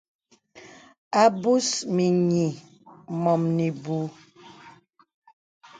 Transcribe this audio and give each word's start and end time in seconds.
A 1.21 1.23
mbus 1.33 1.67
mìnyì 1.95 2.45
mɔ̀m 3.21 3.43
ìbùù. 3.67 4.03